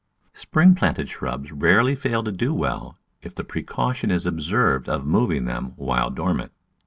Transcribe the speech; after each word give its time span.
Spring 0.33 0.73
planted 0.73 1.07
shrubs 1.09 1.51
rarely 1.51 1.93
fail 1.95 2.23
to 2.23 2.31
do 2.31 2.55
well 2.55 2.97
if 3.21 3.35
the 3.35 3.43
precaution 3.43 4.09
is 4.09 4.25
observed 4.25 4.89
of 4.89 5.05
moving 5.05 5.45
them 5.45 5.73
while 5.75 6.09
dor 6.09 6.33
mant. 6.33 6.51